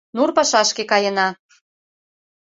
Нур 0.15 0.29
пашашке 0.35 0.83
каена. 0.91 1.27